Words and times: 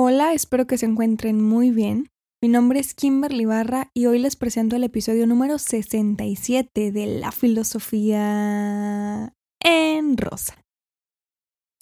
Hola, 0.00 0.32
espero 0.32 0.68
que 0.68 0.78
se 0.78 0.86
encuentren 0.86 1.42
muy 1.42 1.72
bien. 1.72 2.08
Mi 2.40 2.48
nombre 2.48 2.78
es 2.78 2.94
Kimberly 2.94 3.46
Barra 3.46 3.90
y 3.94 4.06
hoy 4.06 4.20
les 4.20 4.36
presento 4.36 4.76
el 4.76 4.84
episodio 4.84 5.26
número 5.26 5.58
67 5.58 6.92
de 6.92 7.06
La 7.18 7.32
Filosofía 7.32 8.14
en 9.58 10.16
Rosa. 10.16 10.54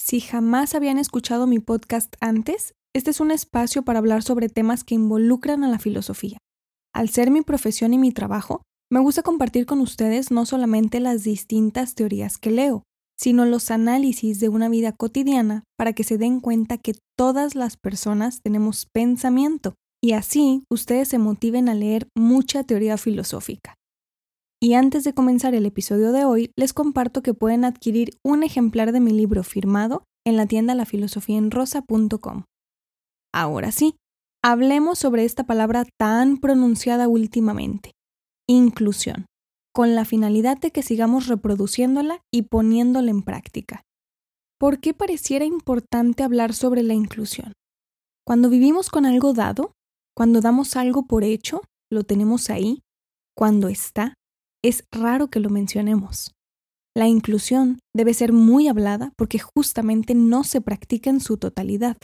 Si 0.01 0.19
jamás 0.19 0.73
habían 0.73 0.97
escuchado 0.97 1.45
mi 1.45 1.59
podcast 1.59 2.15
antes, 2.19 2.73
este 2.95 3.11
es 3.11 3.19
un 3.19 3.29
espacio 3.29 3.83
para 3.83 3.99
hablar 3.99 4.23
sobre 4.23 4.49
temas 4.49 4.83
que 4.83 4.95
involucran 4.95 5.63
a 5.63 5.69
la 5.69 5.77
filosofía. 5.77 6.39
Al 6.95 7.09
ser 7.09 7.29
mi 7.29 7.43
profesión 7.43 7.93
y 7.93 7.99
mi 7.99 8.11
trabajo, 8.11 8.63
me 8.89 8.99
gusta 8.99 9.21
compartir 9.21 9.67
con 9.67 9.79
ustedes 9.79 10.31
no 10.31 10.47
solamente 10.47 10.99
las 10.99 11.23
distintas 11.23 11.93
teorías 11.93 12.39
que 12.39 12.49
leo, 12.49 12.81
sino 13.19 13.45
los 13.45 13.71
análisis 13.71 14.39
de 14.39 14.49
una 14.49 14.69
vida 14.69 14.91
cotidiana 14.91 15.63
para 15.77 15.93
que 15.93 16.03
se 16.03 16.17
den 16.17 16.39
cuenta 16.39 16.77
que 16.77 16.93
todas 17.17 17.55
las 17.55 17.77
personas 17.77 18.41
tenemos 18.41 18.85
pensamiento 18.93 19.73
y 20.03 20.11
así 20.11 20.63
ustedes 20.69 21.07
se 21.07 21.17
motiven 21.17 21.69
a 21.69 21.73
leer 21.73 22.07
mucha 22.15 22.63
teoría 22.63 22.97
filosófica. 22.97 23.75
Y 24.61 24.73
antes 24.73 25.03
de 25.03 25.13
comenzar 25.13 25.53
el 25.55 25.65
episodio 25.65 26.11
de 26.11 26.25
hoy, 26.25 26.51
les 26.55 26.73
comparto 26.73 27.21
que 27.21 27.33
pueden 27.33 27.65
adquirir 27.65 28.17
un 28.23 28.43
ejemplar 28.43 28.91
de 28.91 28.99
mi 28.99 29.11
libro 29.11 29.43
firmado 29.43 30.03
en 30.25 30.35
la 30.35 30.45
tienda 30.45 30.75
lafilosofiaenrosa.com. 30.75 32.43
Ahora 33.33 33.71
sí, 33.71 33.95
hablemos 34.43 34.99
sobre 34.99 35.25
esta 35.25 35.45
palabra 35.45 35.85
tan 35.99 36.37
pronunciada 36.37 37.07
últimamente, 37.07 37.91
inclusión 38.47 39.25
con 39.77 39.93
la 39.93 40.05
finalidad 40.05 40.57
de 40.57 40.71
que 40.71 40.81
sigamos 40.81 41.27
reproduciéndola 41.27 42.23
y 42.33 42.41
poniéndola 42.41 43.11
en 43.11 43.21
práctica. 43.21 43.83
¿Por 44.59 44.79
qué 44.79 44.95
pareciera 44.95 45.45
importante 45.45 46.23
hablar 46.23 46.55
sobre 46.55 46.81
la 46.81 46.95
inclusión? 46.95 47.53
Cuando 48.25 48.49
vivimos 48.49 48.89
con 48.89 49.05
algo 49.05 49.33
dado, 49.33 49.73
cuando 50.15 50.41
damos 50.41 50.75
algo 50.77 51.05
por 51.05 51.23
hecho, 51.23 51.61
lo 51.91 52.01
tenemos 52.05 52.49
ahí, 52.49 52.79
cuando 53.35 53.67
está, 53.67 54.15
es 54.65 54.83
raro 54.91 55.27
que 55.27 55.39
lo 55.39 55.51
mencionemos. 55.51 56.31
La 56.95 57.07
inclusión 57.07 57.77
debe 57.95 58.15
ser 58.15 58.33
muy 58.33 58.67
hablada 58.67 59.11
porque 59.15 59.37
justamente 59.37 60.15
no 60.15 60.43
se 60.43 60.59
practica 60.59 61.11
en 61.11 61.19
su 61.19 61.37
totalidad. 61.37 61.97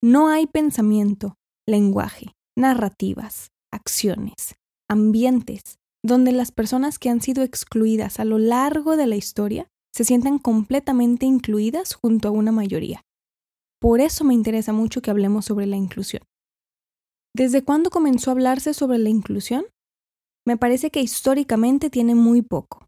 No 0.00 0.28
hay 0.28 0.46
pensamiento, 0.46 1.34
lenguaje, 1.66 2.34
narrativas, 2.56 3.48
acciones, 3.72 4.54
ambientes, 4.88 5.79
donde 6.02 6.32
las 6.32 6.52
personas 6.52 6.98
que 6.98 7.10
han 7.10 7.20
sido 7.20 7.42
excluidas 7.42 8.20
a 8.20 8.24
lo 8.24 8.38
largo 8.38 8.96
de 8.96 9.06
la 9.06 9.16
historia 9.16 9.68
se 9.92 10.04
sientan 10.04 10.38
completamente 10.38 11.26
incluidas 11.26 11.94
junto 11.94 12.28
a 12.28 12.30
una 12.30 12.52
mayoría. 12.52 13.02
Por 13.80 14.00
eso 14.00 14.24
me 14.24 14.34
interesa 14.34 14.72
mucho 14.72 15.02
que 15.02 15.10
hablemos 15.10 15.46
sobre 15.46 15.66
la 15.66 15.76
inclusión. 15.76 16.22
¿Desde 17.34 17.62
cuándo 17.62 17.90
comenzó 17.90 18.30
a 18.30 18.32
hablarse 18.32 18.74
sobre 18.74 18.98
la 18.98 19.08
inclusión? 19.08 19.64
Me 20.46 20.56
parece 20.56 20.90
que 20.90 21.00
históricamente 21.00 21.90
tiene 21.90 22.14
muy 22.14 22.42
poco. 22.42 22.86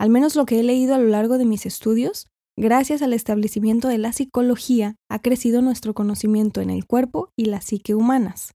Al 0.00 0.10
menos 0.10 0.34
lo 0.34 0.46
que 0.46 0.60
he 0.60 0.62
leído 0.62 0.94
a 0.94 0.98
lo 0.98 1.08
largo 1.08 1.38
de 1.38 1.44
mis 1.44 1.66
estudios, 1.66 2.28
gracias 2.56 3.02
al 3.02 3.12
establecimiento 3.12 3.88
de 3.88 3.98
la 3.98 4.12
psicología, 4.12 4.96
ha 5.10 5.20
crecido 5.20 5.62
nuestro 5.62 5.94
conocimiento 5.94 6.60
en 6.60 6.70
el 6.70 6.86
cuerpo 6.86 7.30
y 7.36 7.46
la 7.46 7.60
psique 7.60 7.94
humanas. 7.94 8.52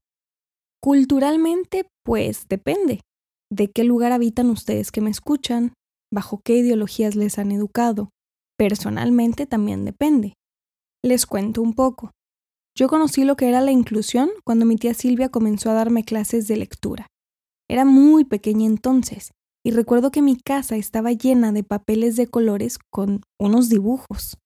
Culturalmente, 0.80 1.88
pues 2.04 2.46
depende 2.48 3.00
de 3.50 3.70
qué 3.70 3.84
lugar 3.84 4.12
habitan 4.12 4.50
ustedes 4.50 4.92
que 4.92 5.00
me 5.00 5.10
escuchan, 5.10 5.72
bajo 6.12 6.40
qué 6.44 6.56
ideologías 6.56 7.16
les 7.16 7.38
han 7.38 7.52
educado. 7.52 8.10
Personalmente 8.58 9.46
también 9.46 9.84
depende. 9.84 10.34
Les 11.02 11.26
cuento 11.26 11.62
un 11.62 11.74
poco. 11.74 12.10
Yo 12.76 12.88
conocí 12.88 13.24
lo 13.24 13.36
que 13.36 13.48
era 13.48 13.60
la 13.60 13.72
inclusión 13.72 14.30
cuando 14.44 14.64
mi 14.64 14.76
tía 14.76 14.94
Silvia 14.94 15.28
comenzó 15.28 15.70
a 15.70 15.74
darme 15.74 16.04
clases 16.04 16.46
de 16.48 16.56
lectura. 16.56 17.06
Era 17.68 17.84
muy 17.84 18.24
pequeña 18.24 18.66
entonces, 18.66 19.32
y 19.64 19.70
recuerdo 19.70 20.10
que 20.10 20.22
mi 20.22 20.36
casa 20.36 20.76
estaba 20.76 21.12
llena 21.12 21.52
de 21.52 21.64
papeles 21.64 22.16
de 22.16 22.26
colores 22.26 22.78
con 22.90 23.22
unos 23.38 23.68
dibujos. 23.68 24.38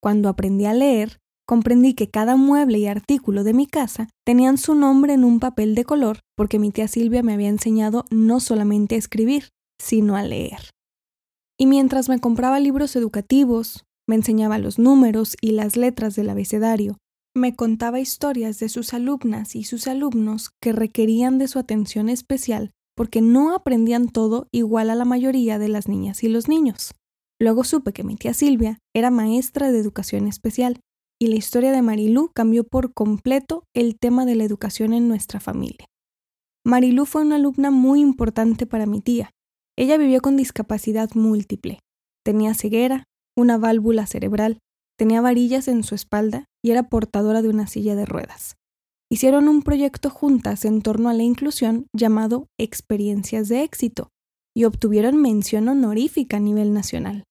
Cuando 0.00 0.28
aprendí 0.28 0.66
a 0.66 0.72
leer, 0.72 1.18
comprendí 1.46 1.94
que 1.94 2.08
cada 2.08 2.36
mueble 2.36 2.78
y 2.78 2.86
artículo 2.86 3.44
de 3.44 3.54
mi 3.54 3.66
casa 3.66 4.08
tenían 4.24 4.58
su 4.58 4.74
nombre 4.74 5.12
en 5.14 5.24
un 5.24 5.40
papel 5.40 5.74
de 5.74 5.84
color 5.84 6.20
porque 6.36 6.58
mi 6.58 6.70
tía 6.70 6.88
Silvia 6.88 7.22
me 7.22 7.34
había 7.34 7.48
enseñado 7.48 8.04
no 8.10 8.40
solamente 8.40 8.94
a 8.94 8.98
escribir, 8.98 9.50
sino 9.80 10.16
a 10.16 10.22
leer. 10.22 10.70
Y 11.58 11.66
mientras 11.66 12.08
me 12.08 12.18
compraba 12.18 12.58
libros 12.60 12.96
educativos, 12.96 13.84
me 14.06 14.16
enseñaba 14.16 14.58
los 14.58 14.78
números 14.78 15.36
y 15.40 15.52
las 15.52 15.76
letras 15.76 16.14
del 16.16 16.30
abecedario, 16.30 16.98
me 17.36 17.56
contaba 17.56 18.00
historias 18.00 18.60
de 18.60 18.68
sus 18.68 18.94
alumnas 18.94 19.56
y 19.56 19.64
sus 19.64 19.88
alumnos 19.88 20.50
que 20.60 20.72
requerían 20.72 21.38
de 21.38 21.48
su 21.48 21.58
atención 21.58 22.08
especial 22.08 22.70
porque 22.96 23.20
no 23.20 23.54
aprendían 23.54 24.08
todo 24.08 24.46
igual 24.52 24.88
a 24.88 24.94
la 24.94 25.04
mayoría 25.04 25.58
de 25.58 25.68
las 25.68 25.88
niñas 25.88 26.22
y 26.22 26.28
los 26.28 26.48
niños. 26.48 26.94
Luego 27.40 27.64
supe 27.64 27.92
que 27.92 28.04
mi 28.04 28.14
tía 28.14 28.34
Silvia 28.34 28.78
era 28.94 29.10
maestra 29.10 29.72
de 29.72 29.80
educación 29.80 30.28
especial 30.28 30.78
y 31.20 31.28
la 31.28 31.36
historia 31.36 31.72
de 31.72 31.82
Marilú 31.82 32.30
cambió 32.34 32.64
por 32.64 32.92
completo 32.92 33.64
el 33.74 33.98
tema 33.98 34.26
de 34.26 34.34
la 34.34 34.44
educación 34.44 34.92
en 34.92 35.08
nuestra 35.08 35.40
familia. 35.40 35.86
Marilú 36.64 37.04
fue 37.04 37.22
una 37.22 37.36
alumna 37.36 37.70
muy 37.70 38.00
importante 38.00 38.66
para 38.66 38.86
mi 38.86 39.00
tía. 39.00 39.30
Ella 39.76 39.96
vivió 39.96 40.20
con 40.20 40.36
discapacidad 40.36 41.10
múltiple. 41.14 41.80
Tenía 42.24 42.54
ceguera, 42.54 43.04
una 43.36 43.58
válvula 43.58 44.06
cerebral, 44.06 44.58
tenía 44.96 45.20
varillas 45.20 45.68
en 45.68 45.82
su 45.82 45.94
espalda 45.94 46.46
y 46.62 46.70
era 46.70 46.88
portadora 46.88 47.42
de 47.42 47.48
una 47.48 47.66
silla 47.66 47.94
de 47.96 48.06
ruedas. 48.06 48.56
Hicieron 49.10 49.48
un 49.48 49.62
proyecto 49.62 50.10
juntas 50.10 50.64
en 50.64 50.80
torno 50.80 51.08
a 51.08 51.14
la 51.14 51.22
inclusión 51.22 51.86
llamado 51.92 52.48
Experiencias 52.58 53.48
de 53.48 53.62
éxito 53.62 54.08
y 54.56 54.64
obtuvieron 54.64 55.20
mención 55.20 55.68
honorífica 55.68 56.38
a 56.38 56.40
nivel 56.40 56.72
nacional. 56.72 57.24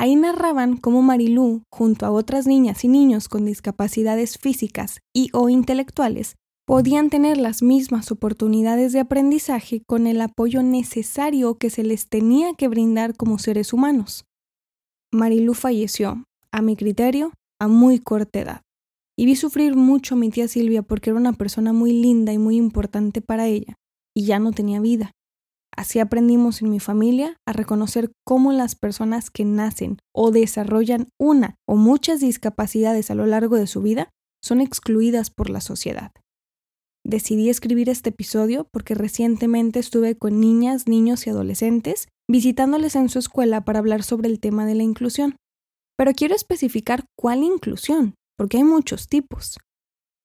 Ahí 0.00 0.16
narraban 0.16 0.78
cómo 0.78 1.02
Marilú, 1.02 1.64
junto 1.70 2.06
a 2.06 2.10
otras 2.10 2.46
niñas 2.46 2.84
y 2.84 2.88
niños 2.88 3.28
con 3.28 3.44
discapacidades 3.44 4.38
físicas 4.38 5.02
y 5.12 5.28
o 5.34 5.50
intelectuales, 5.50 6.36
podían 6.66 7.10
tener 7.10 7.36
las 7.36 7.60
mismas 7.60 8.10
oportunidades 8.10 8.94
de 8.94 9.00
aprendizaje 9.00 9.82
con 9.86 10.06
el 10.06 10.22
apoyo 10.22 10.62
necesario 10.62 11.58
que 11.58 11.68
se 11.68 11.82
les 11.82 12.08
tenía 12.08 12.54
que 12.54 12.66
brindar 12.66 13.14
como 13.14 13.38
seres 13.38 13.74
humanos. 13.74 14.24
Marilú 15.12 15.52
falleció, 15.52 16.24
a 16.50 16.62
mi 16.62 16.76
criterio, 16.76 17.34
a 17.58 17.68
muy 17.68 17.98
corta 17.98 18.40
edad. 18.40 18.62
Y 19.18 19.26
vi 19.26 19.36
sufrir 19.36 19.76
mucho 19.76 20.14
a 20.14 20.18
mi 20.18 20.30
tía 20.30 20.48
Silvia 20.48 20.80
porque 20.80 21.10
era 21.10 21.18
una 21.18 21.34
persona 21.34 21.74
muy 21.74 21.92
linda 21.92 22.32
y 22.32 22.38
muy 22.38 22.56
importante 22.56 23.20
para 23.20 23.48
ella, 23.48 23.74
y 24.16 24.24
ya 24.24 24.38
no 24.38 24.52
tenía 24.52 24.80
vida. 24.80 25.12
Así 25.76 25.98
aprendimos 25.98 26.62
en 26.62 26.70
mi 26.70 26.80
familia 26.80 27.36
a 27.46 27.52
reconocer 27.52 28.10
cómo 28.26 28.52
las 28.52 28.74
personas 28.74 29.30
que 29.30 29.44
nacen 29.44 29.98
o 30.14 30.30
desarrollan 30.30 31.08
una 31.18 31.56
o 31.66 31.76
muchas 31.76 32.20
discapacidades 32.20 33.10
a 33.10 33.14
lo 33.14 33.26
largo 33.26 33.56
de 33.56 33.66
su 33.66 33.80
vida 33.80 34.10
son 34.42 34.60
excluidas 34.60 35.30
por 35.30 35.48
la 35.48 35.60
sociedad. 35.60 36.12
Decidí 37.04 37.48
escribir 37.48 37.88
este 37.88 38.10
episodio 38.10 38.68
porque 38.72 38.94
recientemente 38.94 39.78
estuve 39.78 40.16
con 40.16 40.40
niñas, 40.40 40.86
niños 40.86 41.26
y 41.26 41.30
adolescentes 41.30 42.08
visitándoles 42.28 42.94
en 42.94 43.08
su 43.08 43.18
escuela 43.18 43.64
para 43.64 43.78
hablar 43.78 44.02
sobre 44.02 44.28
el 44.28 44.38
tema 44.38 44.66
de 44.66 44.74
la 44.74 44.82
inclusión. 44.82 45.36
Pero 45.96 46.12
quiero 46.12 46.34
especificar 46.34 47.04
cuál 47.18 47.42
inclusión, 47.42 48.14
porque 48.36 48.58
hay 48.58 48.64
muchos 48.64 49.08
tipos. 49.08 49.58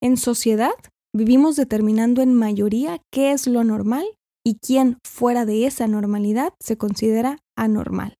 En 0.02 0.16
sociedad, 0.16 0.74
vivimos 1.14 1.56
determinando 1.56 2.22
en 2.22 2.34
mayoría 2.34 3.00
qué 3.10 3.32
es 3.32 3.46
lo 3.46 3.64
normal 3.64 4.06
y 4.46 4.60
quién 4.60 4.98
fuera 5.04 5.44
de 5.44 5.66
esa 5.66 5.88
normalidad 5.88 6.54
se 6.62 6.78
considera 6.78 7.40
anormal. 7.58 8.14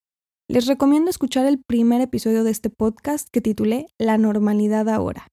Les 0.51 0.67
recomiendo 0.67 1.09
escuchar 1.09 1.47
el 1.47 1.63
primer 1.63 2.01
episodio 2.01 2.43
de 2.43 2.51
este 2.51 2.69
podcast 2.69 3.29
que 3.31 3.41
titulé 3.41 3.87
La 3.97 4.19
normalidad 4.19 4.89
ahora. 4.89 5.29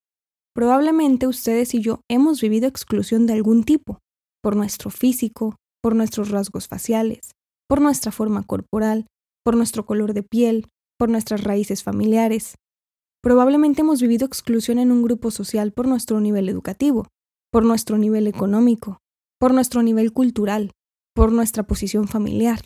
Probablemente 0.54 1.26
ustedes 1.26 1.74
y 1.74 1.82
yo 1.82 2.02
hemos 2.12 2.42
vivido 2.42 2.68
exclusión 2.68 3.26
de 3.26 3.34
algún 3.34 3.64
tipo, 3.64 4.02
por 4.44 4.56
nuestro 4.56 4.92
físico, 4.92 5.56
por 5.82 5.96
nuestros 5.96 6.30
rasgos 6.30 6.68
faciales, 6.68 7.32
por 7.68 7.82
nuestra 7.82 8.12
forma 8.12 8.44
corporal, 8.44 9.08
por 9.44 9.58
nuestro 9.58 9.88
color 9.88 10.14
de 10.14 10.22
piel, 10.22 10.68
por 11.00 11.10
nuestras 11.10 11.44
raíces 11.44 11.82
familiares. 11.82 12.54
Probablemente 13.24 13.82
hemos 13.82 14.00
vivido 14.00 14.28
exclusión 14.28 14.78
en 14.78 14.92
un 14.92 15.02
grupo 15.02 15.32
social 15.32 15.72
por 15.72 15.88
nuestro 15.88 16.22
nivel 16.22 16.50
educativo, 16.50 17.08
por 17.52 17.66
nuestro 17.66 17.98
nivel 17.98 18.28
económico, 18.28 19.00
por 19.40 19.56
nuestro 19.56 19.82
nivel 19.82 20.14
cultural, 20.14 20.72
por 21.14 21.32
nuestra 21.32 21.64
posición 21.64 22.08
familiar. 22.08 22.60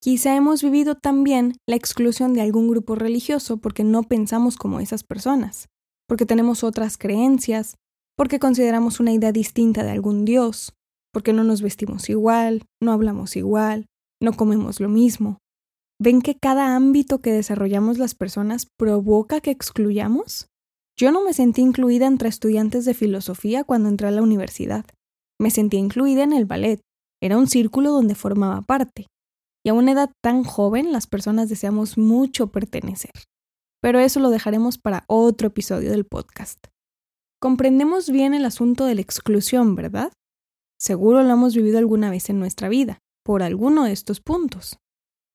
Quizá 0.00 0.36
hemos 0.36 0.62
vivido 0.62 0.94
también 0.94 1.56
la 1.66 1.76
exclusión 1.76 2.32
de 2.32 2.40
algún 2.40 2.68
grupo 2.68 2.94
religioso 2.94 3.56
porque 3.56 3.82
no 3.82 4.04
pensamos 4.04 4.56
como 4.56 4.78
esas 4.78 5.02
personas, 5.02 5.68
porque 6.06 6.24
tenemos 6.24 6.62
otras 6.62 6.96
creencias, 6.96 7.76
porque 8.16 8.38
consideramos 8.38 9.00
una 9.00 9.12
idea 9.12 9.32
distinta 9.32 9.82
de 9.82 9.90
algún 9.90 10.24
Dios, 10.24 10.72
porque 11.12 11.32
no 11.32 11.42
nos 11.42 11.62
vestimos 11.62 12.08
igual, 12.08 12.62
no 12.80 12.92
hablamos 12.92 13.36
igual, 13.36 13.86
no 14.22 14.32
comemos 14.34 14.80
lo 14.80 14.88
mismo. 14.88 15.38
¿Ven 16.00 16.22
que 16.22 16.36
cada 16.36 16.76
ámbito 16.76 17.20
que 17.20 17.32
desarrollamos 17.32 17.98
las 17.98 18.14
personas 18.14 18.66
provoca 18.78 19.40
que 19.40 19.50
excluyamos? 19.50 20.46
Yo 20.96 21.10
no 21.12 21.24
me 21.24 21.32
sentí 21.32 21.60
incluida 21.60 22.06
entre 22.06 22.28
estudiantes 22.28 22.84
de 22.84 22.94
filosofía 22.94 23.64
cuando 23.64 23.88
entré 23.88 24.08
a 24.08 24.12
la 24.12 24.22
universidad. 24.22 24.84
Me 25.40 25.50
sentía 25.50 25.80
incluida 25.80 26.22
en 26.22 26.32
el 26.32 26.44
ballet. 26.44 26.80
Era 27.20 27.36
un 27.36 27.48
círculo 27.48 27.90
donde 27.90 28.14
formaba 28.14 28.62
parte. 28.62 29.06
Y 29.64 29.70
a 29.70 29.74
una 29.74 29.92
edad 29.92 30.10
tan 30.22 30.44
joven 30.44 30.92
las 30.92 31.06
personas 31.06 31.48
deseamos 31.48 31.98
mucho 31.98 32.52
pertenecer. 32.52 33.12
Pero 33.82 33.98
eso 33.98 34.20
lo 34.20 34.30
dejaremos 34.30 34.78
para 34.78 35.04
otro 35.08 35.48
episodio 35.48 35.90
del 35.90 36.04
podcast. 36.04 36.58
Comprendemos 37.40 38.10
bien 38.10 38.34
el 38.34 38.44
asunto 38.44 38.84
de 38.84 38.96
la 38.96 39.00
exclusión, 39.00 39.74
¿verdad? 39.74 40.12
Seguro 40.80 41.22
lo 41.22 41.30
hemos 41.30 41.54
vivido 41.54 41.78
alguna 41.78 42.10
vez 42.10 42.30
en 42.30 42.38
nuestra 42.38 42.68
vida, 42.68 42.98
por 43.24 43.42
alguno 43.42 43.84
de 43.84 43.92
estos 43.92 44.20
puntos. 44.20 44.78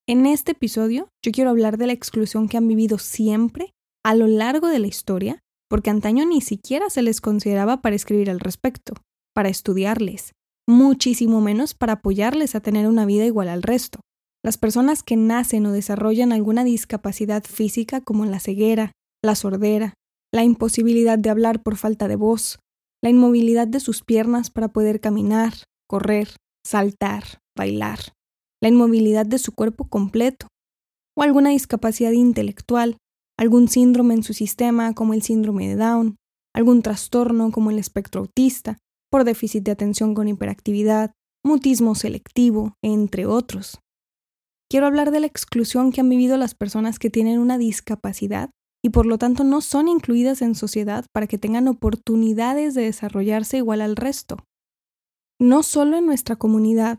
En 0.08 0.26
este 0.26 0.52
episodio 0.54 1.10
yo 1.24 1.32
quiero 1.32 1.50
hablar 1.50 1.78
de 1.78 1.88
la 1.88 1.94
exclusión 1.94 2.50
que 2.50 2.58
han 2.58 2.68
vivido 2.68 2.98
siempre 2.98 3.72
a 4.04 4.16
lo 4.16 4.28
largo 4.28 4.68
de 4.68 4.80
la 4.80 4.88
historia, 4.88 5.40
porque 5.70 5.90
antaño 5.90 6.26
ni 6.26 6.42
siquiera 6.42 6.90
se 6.90 7.02
les 7.02 7.22
consideraba 7.22 7.82
para 7.82 7.96
escribir 7.96 8.30
al 8.30 8.42
respecto, 8.42 8.96
para 9.34 9.50
estudiarles, 9.50 10.34
muchísimo 10.68 11.42
menos 11.42 11.74
para 11.74 11.94
apoyarles 11.94 12.56
a 12.56 12.62
tener 12.62 12.88
una 12.88 13.06
vida 13.06 13.26
igual 13.26 13.50
al 13.50 13.64
resto. 13.64 14.00
Las 14.44 14.58
personas 14.58 15.04
que 15.04 15.16
nacen 15.16 15.66
o 15.66 15.72
desarrollan 15.72 16.34
alguna 16.34 16.64
discapacidad 16.64 17.44
física 17.44 18.02
como 18.02 18.26
la 18.26 18.40
ceguera, 18.40 18.92
la 19.24 19.36
sordera, 19.36 19.94
la 20.34 20.44
imposibilidad 20.44 21.18
de 21.18 21.30
hablar 21.30 21.62
por 21.62 21.78
falta 21.78 22.08
de 22.08 22.16
voz, 22.16 22.60
la 23.02 23.10
inmovilidad 23.10 23.68
de 23.68 23.80
sus 23.80 24.04
piernas 24.04 24.50
para 24.50 24.70
poder 24.70 25.00
caminar, 25.00 25.54
correr, 25.88 26.30
saltar, 26.66 27.40
bailar, 27.58 28.00
la 28.62 28.70
inmovilidad 28.70 29.26
de 29.26 29.38
su 29.38 29.52
cuerpo 29.54 29.88
completo, 29.88 30.48
o 31.18 31.22
alguna 31.22 31.52
discapacidad 31.52 32.12
intelectual, 32.12 32.98
algún 33.38 33.68
síndrome 33.68 34.14
en 34.16 34.24
su 34.24 34.34
sistema 34.34 34.94
como 34.94 35.14
el 35.14 35.22
síndrome 35.22 35.68
de 35.68 35.76
Down, 35.76 36.16
algún 36.56 36.82
trastorno 36.82 37.52
como 37.52 37.72
el 37.72 37.80
espectro 37.80 38.22
autista, 38.22 38.78
por 39.14 39.26
déficit 39.26 39.64
de 39.64 39.70
atención 39.70 40.16
con 40.16 40.28
hiperactividad, 40.28 41.12
mutismo 41.46 41.94
selectivo, 41.94 42.74
entre 42.82 43.28
otros. 43.28 43.80
Quiero 44.72 44.88
hablar 44.88 45.12
de 45.12 45.20
la 45.20 45.28
exclusión 45.28 45.92
que 45.92 46.02
han 46.02 46.10
vivido 46.10 46.36
las 46.36 46.56
personas 46.56 46.98
que 46.98 47.12
tienen 47.12 47.38
una 47.38 47.60
discapacidad 47.60 48.50
y 48.84 48.90
por 48.90 49.06
lo 49.06 49.20
tanto 49.20 49.44
no 49.44 49.62
son 49.62 49.88
incluidas 49.88 50.42
en 50.42 50.56
sociedad 50.56 51.06
para 51.14 51.28
que 51.28 51.38
tengan 51.38 51.68
oportunidades 51.68 52.74
de 52.74 52.86
desarrollarse 52.86 53.58
igual 53.58 53.82
al 53.82 53.98
resto. 53.98 54.38
No 55.40 55.62
solo 55.62 55.96
en 55.98 56.08
nuestra 56.08 56.36
comunidad, 56.36 56.98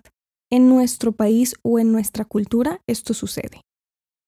en 0.53 0.69
nuestro 0.69 1.11
país 1.11 1.57
o 1.65 1.81
en 1.81 1.91
nuestra 1.91 2.25
cultura 2.25 2.79
esto 2.87 3.13
sucede. 3.13 3.61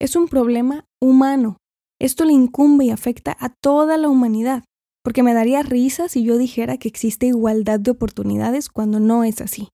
Es 0.01 0.17
un 0.17 0.27
problema 0.27 0.87
humano. 1.01 1.59
Esto 2.01 2.25
le 2.25 2.33
incumbe 2.33 2.87
y 2.87 2.91
afecta 2.91 3.37
a 3.39 3.51
toda 3.63 3.97
la 3.97 4.09
humanidad, 4.09 4.65
porque 5.07 5.23
me 5.23 5.35
daría 5.35 5.63
risa 5.63 6.09
si 6.09 6.25
yo 6.25 6.37
dijera 6.37 6.79
que 6.79 6.89
existe 6.89 7.27
igualdad 7.27 7.79
de 7.79 7.93
oportunidades 7.93 8.69
cuando 8.69 8.99
no 8.99 9.23
es 9.23 9.41
así. 9.41 9.69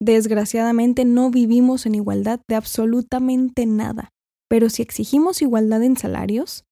Desgraciadamente 0.00 1.04
no 1.04 1.32
vivimos 1.32 1.84
en 1.84 1.96
igualdad 1.96 2.38
de 2.46 2.54
absolutamente 2.54 3.66
nada, 3.66 4.10
pero 4.48 4.70
si 4.70 4.82
exigimos 4.82 5.42
igualdad 5.42 5.82
en 5.82 5.96
salarios, 5.96 6.62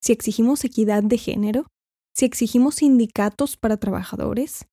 si 0.00 0.12
exigimos 0.12 0.64
equidad 0.64 1.02
de 1.02 1.18
género, 1.18 1.66
si 2.14 2.24
exigimos 2.24 2.76
sindicatos 2.76 3.56
para 3.56 3.78
trabajadores, 3.78 4.66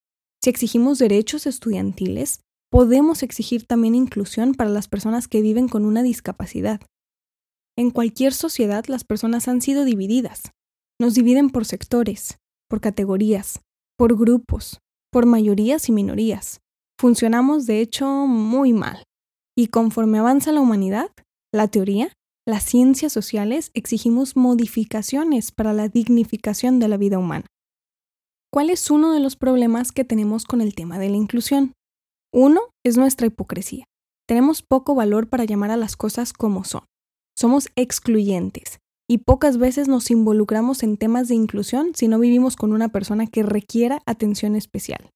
si 0.43 0.51
exigimos 0.51 0.99
derechos 0.99 1.47
estudiantiles, 1.47 2.41
podemos 2.69 3.23
exigir 3.23 3.65
también 3.65 3.95
inclusión 3.95 4.53
para 4.53 4.69
las 4.69 4.87
personas 4.87 5.27
que 5.27 5.41
viven 5.41 5.67
con 5.67 5.85
una 5.85 6.03
discapacidad. 6.03 6.79
En 7.75 7.89
cualquier 7.89 8.35
sociedad 8.35 8.85
las 8.85 9.03
personas 9.03 9.47
han 9.47 9.63
sido 9.63 9.83
divididas. 9.83 10.51
Nos 10.99 11.15
dividen 11.15 11.49
por 11.49 11.65
sectores, 11.65 12.37
por 12.73 12.81
categorías, 12.81 13.61
por 13.99 14.17
grupos, 14.17 14.79
por 15.11 15.27
mayorías 15.27 15.89
y 15.89 15.91
minorías. 15.91 16.59
Funcionamos, 16.99 17.67
de 17.67 17.81
hecho, 17.81 18.07
muy 18.25 18.73
mal. 18.73 19.03
Y 19.55 19.67
conforme 19.67 20.17
avanza 20.17 20.51
la 20.51 20.61
humanidad, 20.61 21.11
la 21.53 21.67
teoría 21.67 22.11
las 22.47 22.63
ciencias 22.63 23.13
sociales 23.13 23.69
exigimos 23.75 24.35
modificaciones 24.35 25.51
para 25.51 25.71
la 25.71 25.87
dignificación 25.87 26.79
de 26.79 26.87
la 26.87 26.97
vida 26.97 27.19
humana. 27.19 27.45
¿Cuál 28.51 28.71
es 28.71 28.89
uno 28.89 29.13
de 29.13 29.19
los 29.19 29.35
problemas 29.35 29.91
que 29.91 30.03
tenemos 30.03 30.45
con 30.45 30.59
el 30.59 30.73
tema 30.73 30.97
de 30.97 31.09
la 31.11 31.17
inclusión? 31.17 31.73
Uno 32.33 32.71
es 32.83 32.97
nuestra 32.97 33.27
hipocresía. 33.27 33.85
Tenemos 34.27 34.63
poco 34.63 34.95
valor 34.95 35.29
para 35.29 35.45
llamar 35.45 35.69
a 35.69 35.77
las 35.77 35.95
cosas 35.95 36.33
como 36.33 36.63
son. 36.63 36.85
Somos 37.37 37.69
excluyentes 37.75 38.79
y 39.09 39.19
pocas 39.19 39.57
veces 39.57 39.87
nos 39.87 40.09
involucramos 40.11 40.83
en 40.83 40.97
temas 40.97 41.27
de 41.27 41.35
inclusión 41.35 41.91
si 41.93 42.07
no 42.07 42.19
vivimos 42.19 42.55
con 42.55 42.71
una 42.71 42.89
persona 42.89 43.27
que 43.27 43.43
requiera 43.43 44.01
atención 44.05 44.55
especial. 44.55 45.09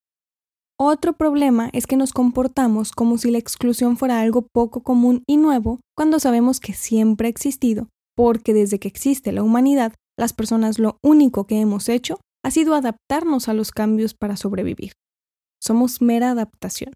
Otro 0.79 1.13
problema 1.13 1.69
es 1.73 1.87
que 1.87 1.97
nos 1.97 2.13
comportamos 2.13 2.91
como 2.91 3.17
si 3.17 3.31
la 3.31 3.39
exclusión 3.39 3.97
fuera 3.97 4.21
algo 4.21 4.43
poco 4.43 4.83
común 4.83 5.23
y 5.25 5.37
nuevo 5.37 5.79
cuando 5.95 6.19
sabemos 6.19 6.59
que 6.59 6.73
siempre 6.73 7.27
ha 7.27 7.29
existido, 7.29 7.89
porque 8.15 8.53
desde 8.53 8.77
que 8.77 8.87
existe 8.87 9.31
la 9.31 9.41
humanidad, 9.41 9.93
las 10.17 10.33
personas 10.33 10.77
lo 10.77 10.99
único 11.01 11.47
que 11.47 11.59
hemos 11.59 11.89
hecho 11.89 12.19
ha 12.43 12.51
sido 12.51 12.75
adaptarnos 12.75 13.49
a 13.49 13.53
los 13.53 13.71
cambios 13.71 14.13
para 14.13 14.37
sobrevivir. 14.37 14.93
Somos 15.59 16.01
mera 16.01 16.31
adaptación. 16.31 16.93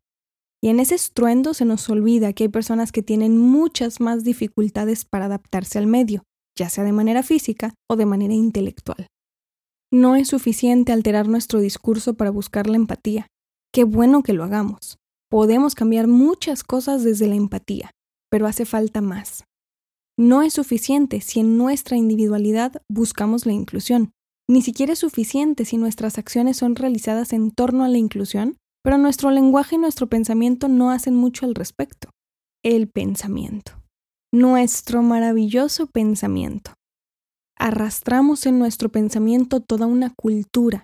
Y 0.64 0.70
en 0.70 0.80
ese 0.80 0.94
estruendo 0.94 1.56
se 1.56 1.66
nos 1.66 1.90
olvida 1.90 2.34
que 2.34 2.44
hay 2.44 2.50
personas 2.50 2.92
que 2.92 3.02
tienen 3.02 3.38
muchas 3.38 4.00
más 4.00 4.24
dificultades 4.24 5.06
para 5.06 5.26
adaptarse 5.26 5.80
al 5.80 5.88
medio, 5.88 6.24
ya 6.58 6.70
sea 6.70 6.84
de 6.84 6.92
manera 6.92 7.24
física 7.24 7.74
o 7.90 7.96
de 7.96 8.06
manera 8.06 8.34
intelectual. 8.34 9.08
No 9.92 10.16
es 10.16 10.30
suficiente 10.30 10.92
alterar 10.92 11.28
nuestro 11.28 11.60
discurso 11.60 12.14
para 12.14 12.30
buscar 12.30 12.70
la 12.70 12.78
empatía. 12.78 13.28
Qué 13.74 13.84
bueno 13.84 14.24
que 14.24 14.34
lo 14.34 14.44
hagamos. 14.44 14.98
Podemos 15.30 15.76
cambiar 15.76 16.08
muchas 16.08 16.64
cosas 16.64 17.04
desde 17.04 17.28
la 17.28 17.36
empatía, 17.36 17.92
pero 18.30 18.48
hace 18.48 18.66
falta 18.66 19.02
más. 19.02 19.44
No 20.18 20.44
es 20.44 20.54
suficiente 20.54 21.22
si 21.22 21.40
en 21.40 21.58
nuestra 21.58 21.98
individualidad 21.98 22.82
buscamos 22.90 23.46
la 23.46 23.54
inclusión. 23.54 24.12
Ni 24.50 24.62
siquiera 24.62 24.94
es 24.94 25.00
suficiente 25.00 25.66
si 25.66 25.78
nuestras 25.78 26.18
acciones 26.18 26.58
son 26.58 26.76
realizadas 26.76 27.34
en 27.34 27.52
torno 27.52 27.84
a 27.84 27.88
la 27.88 27.98
inclusión, 27.98 28.58
pero 28.84 28.98
nuestro 28.98 29.32
lenguaje 29.32 29.76
y 29.76 29.80
nuestro 29.80 30.08
pensamiento 30.08 30.68
no 30.68 30.92
hacen 30.92 31.16
mucho 31.16 31.46
al 31.46 31.56
respecto. 31.56 32.10
El 32.64 32.90
pensamiento. 32.90 33.81
Nuestro 34.34 35.04
maravilloso 35.04 35.88
pensamiento. 35.88 36.72
Arrastramos 37.60 38.46
en 38.46 38.60
nuestro 38.60 38.88
pensamiento 38.88 39.60
toda 39.60 39.88
una 39.88 40.10
cultura, 40.10 40.84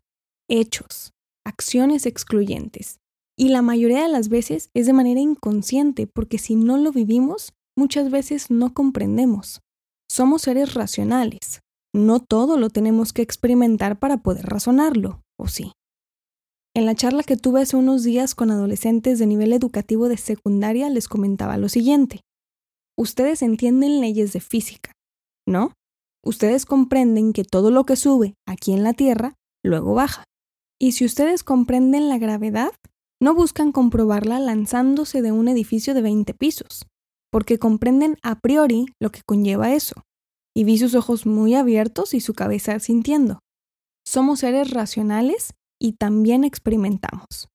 hechos, 0.49 1.13
acciones 1.45 2.05
excluyentes. 2.05 2.99
Y 3.37 3.47
la 3.47 3.61
mayoría 3.61 4.03
de 4.03 4.09
las 4.09 4.27
veces 4.27 4.69
es 4.73 4.85
de 4.85 4.91
manera 4.91 5.21
inconsciente, 5.21 6.07
porque 6.07 6.39
si 6.39 6.57
no 6.57 6.75
lo 6.75 6.91
vivimos, 6.91 7.53
muchas 7.77 8.11
veces 8.11 8.51
no 8.51 8.73
comprendemos. 8.73 9.61
Somos 10.11 10.41
seres 10.41 10.73
racionales. 10.73 11.61
No 11.95 12.19
todo 12.19 12.57
lo 12.57 12.69
tenemos 12.69 13.13
que 13.13 13.21
experimentar 13.21 13.97
para 13.97 14.17
poder 14.17 14.45
razonarlo, 14.45 15.21
¿o 15.39 15.47
sí? 15.47 15.71
En 16.75 16.85
la 16.85 16.95
charla 16.95 17.23
que 17.23 17.37
tuve 17.37 17.61
hace 17.61 17.77
unos 17.77 18.03
días 18.03 18.35
con 18.35 18.51
adolescentes 18.51 19.19
de 19.19 19.25
nivel 19.25 19.53
educativo 19.53 20.09
de 20.09 20.17
secundaria 20.17 20.89
les 20.89 21.07
comentaba 21.07 21.55
lo 21.55 21.69
siguiente. 21.69 22.19
Ustedes 22.97 23.41
entienden 23.41 24.01
leyes 24.01 24.33
de 24.33 24.39
física, 24.39 24.91
¿no? 25.47 25.73
Ustedes 26.25 26.65
comprenden 26.65 27.31
que 27.31 27.43
todo 27.43 27.69
lo 27.71 27.85
que 27.85 27.95
sube 27.95 28.33
aquí 28.47 28.73
en 28.73 28.83
la 28.83 28.93
Tierra 28.93 29.35
luego 29.63 29.93
baja. 29.93 30.23
Y 30.79 30.93
si 30.93 31.05
ustedes 31.05 31.43
comprenden 31.43 32.09
la 32.09 32.17
gravedad, 32.17 32.71
no 33.21 33.33
buscan 33.33 33.71
comprobarla 33.71 34.39
lanzándose 34.39 35.21
de 35.21 35.31
un 35.31 35.47
edificio 35.47 35.93
de 35.93 36.01
20 36.01 36.33
pisos, 36.33 36.85
porque 37.31 37.59
comprenden 37.59 38.17
a 38.23 38.39
priori 38.39 38.87
lo 38.99 39.11
que 39.11 39.21
conlleva 39.25 39.73
eso. 39.73 39.95
Y 40.55 40.63
vi 40.63 40.77
sus 40.77 40.95
ojos 40.95 41.25
muy 41.25 41.55
abiertos 41.55 42.13
y 42.13 42.19
su 42.19 42.33
cabeza 42.33 42.79
sintiendo. 42.79 43.39
Somos 44.07 44.39
seres 44.39 44.71
racionales 44.71 45.53
y 45.79 45.93
también 45.93 46.43
experimentamos. 46.43 47.47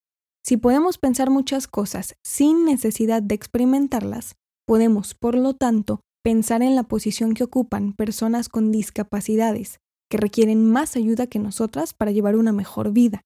Si 0.45 0.57
podemos 0.57 0.99
pensar 0.99 1.31
muchas 1.31 1.67
cosas 1.67 2.15
sin 2.25 2.65
necesidad 2.65 3.23
de 3.23 3.35
experimentarlas, 3.35 4.35
podemos, 4.67 5.15
por 5.15 5.37
lo 5.37 5.55
tanto, 5.55 6.01
pensar 6.23 6.63
en 6.63 6.77
la 6.77 6.85
posición 6.85 7.35
que 7.35 7.45
ocupan 7.45 7.93
personas 7.93 8.49
con 8.49 8.71
discapacidades 8.73 9.79
que 10.11 10.19
requieren 10.19 10.65
más 10.65 10.97
ayuda 10.97 11.27
que 11.27 11.39
nosotras 11.39 11.95
para 11.95 12.11
llevar 12.11 12.37
una 12.37 12.53
mejor 12.53 12.93
vida. 12.93 13.23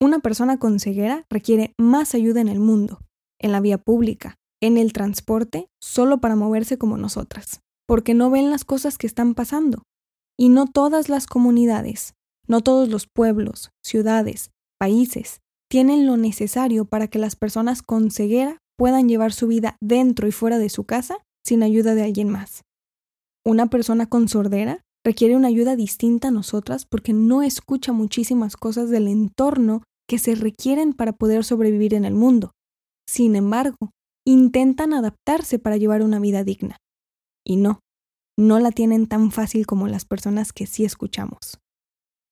Una 0.00 0.18
persona 0.18 0.58
con 0.58 0.80
ceguera 0.80 1.26
requiere 1.30 1.74
más 1.78 2.16
ayuda 2.16 2.40
en 2.40 2.48
el 2.48 2.58
mundo, 2.58 2.98
en 3.40 3.52
la 3.52 3.60
vía 3.60 3.78
pública, 3.78 4.34
en 4.60 4.78
el 4.78 4.92
transporte, 4.92 5.68
solo 5.80 6.20
para 6.20 6.34
moverse 6.34 6.76
como 6.76 6.96
nosotras, 6.96 7.60
porque 7.86 8.14
no 8.14 8.30
ven 8.30 8.50
las 8.50 8.64
cosas 8.64 8.98
que 8.98 9.06
están 9.06 9.34
pasando. 9.34 9.84
Y 10.36 10.48
no 10.48 10.66
todas 10.66 11.08
las 11.08 11.26
comunidades, 11.26 12.14
no 12.48 12.62
todos 12.62 12.88
los 12.88 13.06
pueblos, 13.06 13.70
ciudades, 13.84 14.50
países, 14.80 15.40
tienen 15.70 16.06
lo 16.06 16.16
necesario 16.16 16.84
para 16.84 17.06
que 17.06 17.18
las 17.20 17.36
personas 17.36 17.82
con 17.82 18.10
ceguera 18.10 18.58
puedan 18.82 19.08
llevar 19.08 19.32
su 19.32 19.46
vida 19.46 19.76
dentro 19.80 20.26
y 20.26 20.32
fuera 20.32 20.58
de 20.58 20.68
su 20.68 20.82
casa 20.82 21.18
sin 21.46 21.62
ayuda 21.62 21.94
de 21.94 22.02
alguien 22.02 22.28
más. 22.28 22.64
Una 23.46 23.68
persona 23.70 24.06
con 24.06 24.28
sordera 24.28 24.82
requiere 25.06 25.36
una 25.36 25.46
ayuda 25.46 25.76
distinta 25.76 26.28
a 26.28 26.30
nosotras 26.32 26.84
porque 26.84 27.12
no 27.12 27.44
escucha 27.44 27.92
muchísimas 27.92 28.56
cosas 28.56 28.90
del 28.90 29.06
entorno 29.06 29.84
que 30.08 30.18
se 30.18 30.34
requieren 30.34 30.94
para 30.94 31.12
poder 31.12 31.44
sobrevivir 31.44 31.94
en 31.94 32.04
el 32.04 32.14
mundo. 32.14 32.50
Sin 33.08 33.36
embargo, 33.36 33.92
intentan 34.26 34.94
adaptarse 34.94 35.60
para 35.60 35.76
llevar 35.76 36.02
una 36.02 36.18
vida 36.18 36.42
digna. 36.42 36.78
Y 37.46 37.58
no, 37.58 37.78
no 38.36 38.58
la 38.58 38.72
tienen 38.72 39.06
tan 39.06 39.30
fácil 39.30 39.64
como 39.64 39.86
las 39.86 40.06
personas 40.06 40.52
que 40.52 40.66
sí 40.66 40.84
escuchamos. 40.84 41.60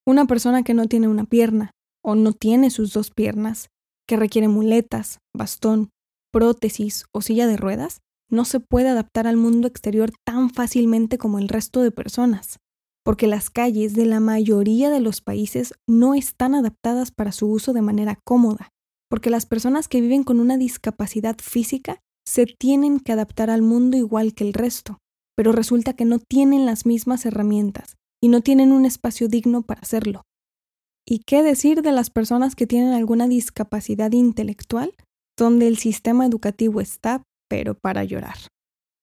Una 0.05 0.25
persona 0.25 0.65
que 0.65 0.75
no 0.75 0.89
tiene 0.89 1.07
una 1.07 1.27
pierna 1.27 1.71
o 2.05 2.17
no 2.17 2.33
tiene 2.33 2.71
sus 2.71 2.93
dos 2.93 3.13
piernas, 3.13 3.69
que 4.09 4.17
requiere 4.17 4.49
muletas, 4.49 5.19
bastón, 5.33 5.91
prótesis 6.33 7.05
o 7.13 7.23
silla 7.23 7.47
de 7.47 7.57
ruedas, 7.57 8.01
no 8.31 8.45
se 8.45 8.61
puede 8.61 8.89
adaptar 8.89 9.27
al 9.27 9.37
mundo 9.37 9.67
exterior 9.67 10.13
tan 10.25 10.51
fácilmente 10.51 11.19
como 11.19 11.39
el 11.39 11.49
resto 11.49 11.83
de 11.83 11.91
personas, 11.91 12.59
porque 13.05 13.27
las 13.27 13.51
calles 13.51 13.95
de 13.95 14.07
la 14.07 14.21
mayoría 14.21 14.91
de 14.91 15.01
los 15.01 15.21
países 15.21 15.75
no 15.89 16.15
están 16.15 16.55
adaptadas 16.55 17.11
para 17.11 17.33
su 17.33 17.51
uso 17.51 17.73
de 17.73 17.83
manera 17.83 18.19
cómoda, 18.25 18.69
porque 19.09 19.31
las 19.31 19.47
personas 19.47 19.89
que 19.89 20.01
viven 20.01 20.23
con 20.23 20.39
una 20.39 20.57
discapacidad 20.57 21.37
física 21.43 22.01
se 22.25 22.47
tienen 22.47 23.01
que 23.01 23.13
adaptar 23.13 23.51
al 23.51 23.63
mundo 23.63 23.97
igual 23.97 24.35
que 24.35 24.45
el 24.45 24.53
resto, 24.53 24.99
pero 25.37 25.53
resulta 25.53 25.95
que 25.95 26.05
no 26.05 26.19
tienen 26.19 26.67
las 26.67 26.87
mismas 26.87 27.27
herramientas 27.27 27.97
y 28.23 28.29
no 28.29 28.43
tienen 28.43 28.73
un 28.73 28.85
espacio 28.85 29.27
digno 29.27 29.63
para 29.63 29.81
hacerlo. 29.81 30.23
¿Y 31.07 31.21
qué 31.27 31.43
decir 31.43 31.83
de 31.83 31.93
las 31.93 32.11
personas 32.11 32.55
que 32.55 32.67
tienen 32.67 32.93
alguna 32.93 33.27
discapacidad 33.27 34.13
intelectual, 34.13 34.95
donde 35.41 35.67
el 35.67 35.79
sistema 35.79 36.27
educativo 36.27 36.83
está 36.83 37.23
pero 37.49 37.75
para 37.75 38.05
llorar. 38.05 38.37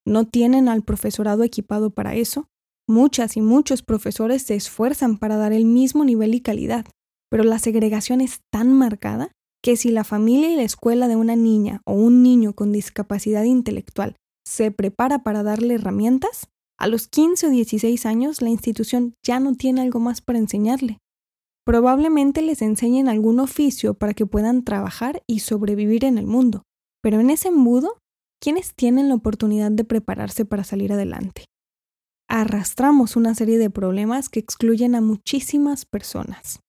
No 0.05 0.25
tienen 0.27 0.69
al 0.69 0.83
profesorado 0.83 1.43
equipado 1.43 1.89
para 1.89 2.13
eso. 2.13 2.47
Muchas 2.87 3.35
y 3.35 3.41
muchos 3.41 3.81
profesores 3.81 4.43
se 4.43 4.55
esfuerzan 4.55 5.17
para 5.17 5.35
dar 5.35 5.51
el 5.51 5.65
mismo 5.65 6.05
nivel 6.05 6.35
y 6.35 6.41
calidad, 6.41 6.85
pero 7.29 7.43
la 7.43 7.57
segregación 7.57 8.21
es 8.21 8.39
tan 8.51 8.71
marcada 8.71 9.31
que 9.63 9.75
si 9.75 9.89
la 9.89 10.03
familia 10.03 10.51
y 10.51 10.55
la 10.55 10.61
escuela 10.61 11.07
de 11.07 11.15
una 11.15 11.35
niña 11.35 11.81
o 11.85 11.93
un 11.93 12.21
niño 12.21 12.53
con 12.53 12.71
discapacidad 12.71 13.43
intelectual 13.43 14.15
se 14.45 14.69
prepara 14.71 15.23
para 15.23 15.41
darle 15.41 15.73
herramientas, 15.73 16.47
a 16.79 16.87
los 16.87 17.07
15 17.07 17.47
o 17.47 17.49
16 17.49 18.05
años 18.05 18.43
la 18.43 18.49
institución 18.49 19.15
ya 19.25 19.39
no 19.39 19.55
tiene 19.55 19.81
algo 19.81 19.99
más 19.99 20.21
para 20.21 20.37
enseñarle. 20.37 20.99
Probablemente 21.67 22.41
les 22.41 22.61
enseñen 22.61 23.09
algún 23.09 23.41
oficio 23.41 23.93
para 23.93 24.13
que 24.13 24.25
puedan 24.25 24.63
trabajar 24.63 25.21
y 25.27 25.39
sobrevivir 25.39 26.05
en 26.05 26.17
el 26.17 26.25
mundo, 26.25 26.63
pero 27.03 27.19
en 27.19 27.29
ese 27.29 27.49
embudo 27.49 27.97
¿quiénes 28.39 28.73
tienen 28.73 29.09
la 29.09 29.15
oportunidad 29.15 29.69
de 29.71 29.83
prepararse 29.83 30.45
para 30.45 30.63
salir 30.63 30.93
adelante? 30.93 31.43
Arrastramos 32.29 33.17
una 33.17 33.35
serie 33.35 33.57
de 33.57 33.69
problemas 33.69 34.29
que 34.29 34.39
excluyen 34.39 34.95
a 34.95 35.01
muchísimas 35.01 35.83
personas, 35.83 36.61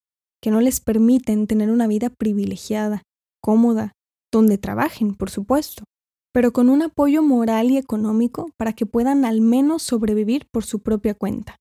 que 0.42 0.50
no 0.50 0.60
les 0.60 0.80
permiten 0.80 1.46
tener 1.46 1.70
una 1.70 1.86
vida 1.86 2.10
privilegiada, 2.10 3.04
cómoda, 3.40 3.92
donde 4.32 4.58
trabajen, 4.58 5.14
por 5.14 5.30
supuesto, 5.30 5.84
pero 6.32 6.52
con 6.52 6.68
un 6.68 6.82
apoyo 6.82 7.22
moral 7.22 7.70
y 7.70 7.76
económico 7.76 8.50
para 8.56 8.72
que 8.72 8.84
puedan 8.84 9.24
al 9.24 9.42
menos 9.42 9.84
sobrevivir 9.84 10.48
por 10.50 10.64
su 10.64 10.80
propia 10.82 11.14
cuenta. 11.14 11.54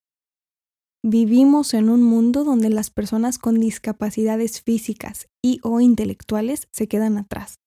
Vivimos 1.09 1.73
en 1.73 1.89
un 1.89 2.03
mundo 2.03 2.43
donde 2.43 2.69
las 2.69 2.89
personas 2.89 3.39
con 3.39 3.61
discapacidades 3.61 4.61
físicas 4.61 5.29
y 5.41 5.61
o 5.63 5.79
intelectuales 5.79 6.67
se 6.73 6.89
quedan 6.89 7.17
atrás 7.17 7.59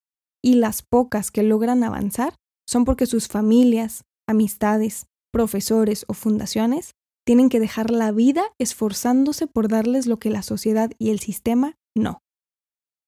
y 0.44 0.56
las 0.56 0.82
pocas 0.82 1.30
que 1.30 1.42
logran 1.42 1.82
avanzar 1.82 2.34
son 2.68 2.84
porque 2.84 3.06
sus 3.06 3.28
familias, 3.28 4.02
amistades, 4.28 5.06
profesores 5.32 6.04
o 6.06 6.12
fundaciones 6.12 6.92
tienen 7.24 7.48
que 7.48 7.60
dejar 7.60 7.90
la 7.90 8.12
vida 8.12 8.42
esforzándose 8.58 9.46
por 9.46 9.68
darles 9.68 10.06
lo 10.06 10.18
que 10.18 10.28
la 10.28 10.42
sociedad 10.42 10.90
y 10.98 11.08
el 11.08 11.18
sistema 11.18 11.76
no. 11.96 12.18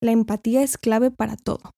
La 0.01 0.13
empatía 0.13 0.63
es 0.63 0.79
clave 0.79 1.11
para 1.11 1.37
todo, 1.37 1.73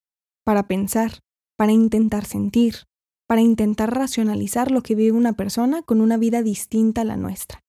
para 0.44 0.68
pensar, 0.68 1.18
para 1.58 1.73
intentar 1.73 2.25
sentir, 2.25 2.84
para 3.26 3.40
intentar 3.40 3.92
racionalizar 3.92 4.70
lo 4.70 4.84
que 4.84 4.94
vive 4.94 5.11
una 5.11 5.32
persona 5.32 5.82
con 5.82 6.00
una 6.00 6.18
vida 6.18 6.44
distinta 6.44 7.00
a 7.00 7.04
la 7.04 7.16
nuestra. 7.16 7.63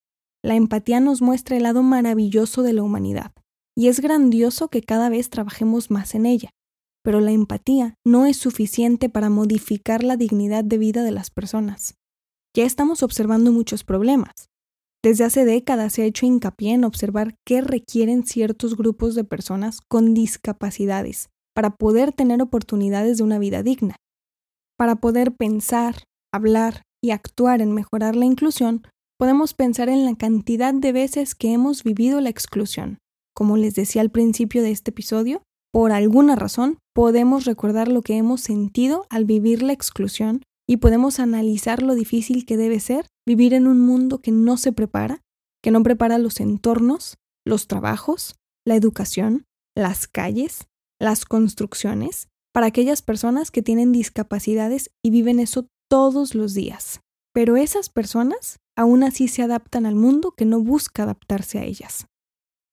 La 0.46 0.54
empatía 0.54 1.00
nos 1.00 1.24
muestra 1.24 1.58
el 1.58 1.64
lado 1.64 1.82
maravilloso 1.82 2.62
de 2.62 2.72
la 2.72 2.84
humanidad, 2.84 3.32
y 3.76 3.88
es 3.88 4.00
grandioso 4.00 4.68
que 4.68 4.84
cada 4.84 5.10
vez 5.10 5.32
trabajemos 5.32 5.90
más 5.90 6.14
en 6.14 6.28
ella, 6.28 6.52
pero 7.04 7.20
la 7.20 7.32
empatía 7.32 7.96
no 8.06 8.28
es 8.28 8.38
suficiente 8.38 9.10
para 9.10 9.32
modificar 9.32 10.04
la 10.04 10.18
dignidad 10.18 10.64
de 10.64 10.78
vida 10.78 11.04
de 11.04 11.10
las 11.10 11.32
personas. 11.32 11.96
Ya 12.56 12.64
estamos 12.64 13.02
observando 13.02 13.52
muchos 13.52 13.84
problemas. 13.84 14.52
Desde 15.02 15.24
hace 15.24 15.46
décadas 15.46 15.94
se 15.94 16.04
ha 16.04 16.06
hecho 16.06 16.28
hincapié 16.28 16.74
en 16.74 16.84
observar 16.84 17.34
qué 17.44 17.62
requieren 17.62 18.24
ciertos 18.24 18.78
grupos 18.78 19.16
de 19.16 19.24
personas 19.24 19.80
con 19.82 20.14
discapacidades 20.14 21.30
para 21.56 21.72
poder 21.72 22.12
tener 22.12 22.40
oportunidades 22.44 23.18
de 23.18 23.24
una 23.24 23.40
vida 23.40 23.64
digna. 23.64 23.96
Para 24.78 24.98
poder 24.98 25.32
pensar, 25.36 26.04
hablar 26.32 26.84
y 27.04 27.10
actuar 27.10 27.64
en 27.64 27.74
mejorar 27.74 28.16
la 28.16 28.26
inclusión, 28.26 28.84
podemos 29.18 29.54
pensar 29.54 29.90
en 29.90 30.06
la 30.06 30.16
cantidad 30.16 30.74
de 30.74 30.92
veces 30.92 31.36
que 31.36 31.54
hemos 31.54 31.84
vivido 31.84 32.22
la 32.22 32.30
exclusión. 32.30 33.00
Como 33.36 33.58
les 33.58 33.76
decía 33.76 34.02
al 34.02 34.12
principio 34.12 34.62
de 34.62 34.72
este 34.72 34.92
episodio, 34.92 35.44
por 35.72 35.92
alguna 35.92 36.36
razón, 36.36 36.78
podemos 36.94 37.46
recordar 37.46 37.90
lo 37.90 38.02
que 38.02 38.16
hemos 38.16 38.42
sentido 38.42 39.06
al 39.10 39.26
vivir 39.26 39.62
la 39.62 39.74
exclusión 39.74 40.42
y 40.68 40.78
podemos 40.78 41.20
analizar 41.20 41.84
lo 41.84 41.96
difícil 41.96 42.46
que 42.46 42.58
debe 42.58 42.80
ser 42.80 43.08
vivir 43.28 43.54
en 43.54 43.68
un 43.68 43.82
mundo 43.82 44.20
que 44.20 44.32
no 44.32 44.58
se 44.58 44.72
prepara, 44.72 45.22
que 45.62 45.72
no 45.72 45.84
prepara 45.84 46.18
los 46.18 46.40
entornos, 46.40 47.18
los 47.46 47.68
trabajos, 47.68 48.36
la 48.66 48.76
educación, 48.76 49.44
las 49.76 50.08
calles, 50.08 50.68
las 51.00 51.26
construcciones, 51.26 52.30
para 52.54 52.68
aquellas 52.68 53.02
personas 53.02 53.52
que 53.52 53.62
tienen 53.62 53.92
discapacidades 53.92 54.92
y 55.04 55.10
viven 55.10 55.40
eso 55.40 55.68
todos 55.90 56.36
los 56.36 56.54
días. 56.54 57.02
Pero 57.34 57.58
esas 57.58 57.90
personas 57.90 58.60
aún 58.76 59.04
así 59.04 59.28
se 59.28 59.42
adaptan 59.42 59.86
al 59.86 59.96
mundo 59.96 60.32
que 60.32 60.46
no 60.46 60.60
busca 60.60 61.04
adaptarse 61.04 61.60
a 61.60 61.64
ellas. 61.64 62.08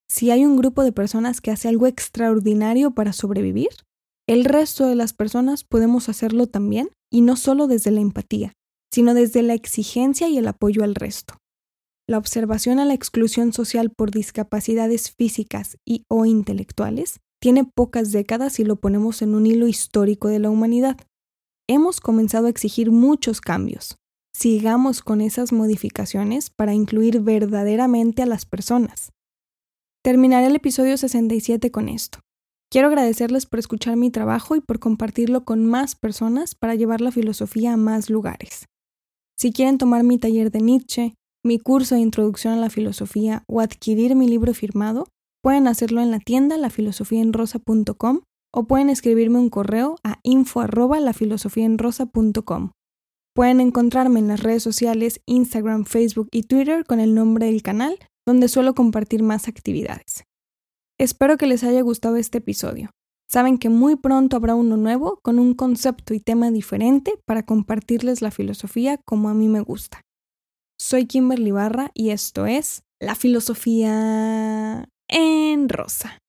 Si 0.08 0.30
hay 0.30 0.44
un 0.44 0.56
grupo 0.56 0.82
de 0.84 0.92
personas 0.92 1.40
que 1.40 1.50
hace 1.50 1.68
algo 1.68 1.86
extraordinario 1.86 2.90
para 2.90 3.12
sobrevivir, 3.12 3.70
el 4.28 4.44
resto 4.44 4.86
de 4.86 4.94
las 4.94 5.14
personas 5.14 5.64
podemos 5.64 6.08
hacerlo 6.08 6.46
también, 6.46 6.90
y 7.10 7.20
no 7.20 7.36
solo 7.36 7.66
desde 7.66 7.90
la 7.90 8.00
empatía, 8.00 8.54
sino 8.92 9.14
desde 9.14 9.42
la 9.42 9.54
exigencia 9.54 10.28
y 10.28 10.38
el 10.38 10.48
apoyo 10.48 10.84
al 10.84 10.94
resto. 10.94 11.34
La 12.08 12.18
observación 12.18 12.78
a 12.78 12.84
la 12.84 12.94
exclusión 12.94 13.52
social 13.52 13.90
por 13.90 14.10
discapacidades 14.10 15.10
físicas 15.10 15.78
y 15.86 16.04
o 16.08 16.26
intelectuales 16.26 17.20
tiene 17.40 17.64
pocas 17.64 18.12
décadas 18.12 18.60
y 18.60 18.64
lo 18.64 18.76
ponemos 18.76 19.22
en 19.22 19.34
un 19.34 19.46
hilo 19.46 19.66
histórico 19.66 20.28
de 20.28 20.38
la 20.38 20.50
humanidad. 20.50 20.96
Hemos 21.68 22.00
comenzado 22.00 22.46
a 22.46 22.50
exigir 22.50 22.90
muchos 22.90 23.40
cambios. 23.40 23.96
Sigamos 24.34 25.02
con 25.02 25.20
esas 25.20 25.52
modificaciones 25.52 26.50
para 26.50 26.74
incluir 26.74 27.20
verdaderamente 27.20 28.22
a 28.22 28.26
las 28.26 28.46
personas, 28.46 29.12
Terminaré 30.04 30.48
el 30.48 30.56
episodio 30.56 30.96
67 30.96 31.70
con 31.70 31.88
esto. 31.88 32.18
Quiero 32.72 32.88
agradecerles 32.88 33.46
por 33.46 33.60
escuchar 33.60 33.96
mi 33.96 34.10
trabajo 34.10 34.56
y 34.56 34.60
por 34.60 34.80
compartirlo 34.80 35.44
con 35.44 35.64
más 35.64 35.94
personas 35.94 36.56
para 36.56 36.74
llevar 36.74 37.00
la 37.00 37.12
filosofía 37.12 37.74
a 37.74 37.76
más 37.76 38.10
lugares. 38.10 38.66
Si 39.38 39.52
quieren 39.52 39.78
tomar 39.78 40.02
mi 40.02 40.18
taller 40.18 40.50
de 40.50 40.60
Nietzsche, 40.60 41.14
mi 41.44 41.60
curso 41.60 41.94
de 41.94 42.00
introducción 42.00 42.54
a 42.54 42.56
la 42.56 42.68
filosofía 42.68 43.44
o 43.46 43.60
adquirir 43.60 44.16
mi 44.16 44.26
libro 44.28 44.52
firmado, 44.54 45.06
pueden 45.40 45.68
hacerlo 45.68 46.00
en 46.00 46.10
la 46.10 46.18
tienda 46.18 46.56
lafilosofiaenrosa.com 46.56 48.22
o 48.52 48.64
pueden 48.64 48.90
escribirme 48.90 49.38
un 49.38 49.50
correo 49.50 49.98
a 50.02 50.18
info 50.24 50.62
Pueden 53.34 53.60
encontrarme 53.60 54.20
en 54.20 54.28
las 54.28 54.42
redes 54.42 54.62
sociales 54.62 55.20
Instagram, 55.26 55.84
Facebook 55.84 56.28
y 56.30 56.42
Twitter 56.42 56.84
con 56.84 57.00
el 57.00 57.14
nombre 57.14 57.46
del 57.46 57.62
canal 57.62 57.98
donde 58.26 58.48
suelo 58.48 58.74
compartir 58.74 59.22
más 59.22 59.48
actividades. 59.48 60.24
Espero 60.98 61.36
que 61.36 61.46
les 61.46 61.64
haya 61.64 61.80
gustado 61.80 62.16
este 62.16 62.38
episodio. 62.38 62.90
Saben 63.28 63.58
que 63.58 63.70
muy 63.70 63.96
pronto 63.96 64.36
habrá 64.36 64.54
uno 64.54 64.76
nuevo 64.76 65.18
con 65.22 65.38
un 65.38 65.54
concepto 65.54 66.12
y 66.12 66.20
tema 66.20 66.50
diferente 66.50 67.14
para 67.24 67.44
compartirles 67.44 68.20
la 68.20 68.30
filosofía 68.30 68.98
como 69.04 69.30
a 69.30 69.34
mí 69.34 69.48
me 69.48 69.60
gusta. 69.60 70.02
Soy 70.78 71.06
Kimberly 71.06 71.50
Barra 71.50 71.90
y 71.94 72.10
esto 72.10 72.44
es 72.46 72.82
La 73.00 73.14
Filosofía 73.14 74.88
en 75.08 75.68
Rosa. 75.68 76.21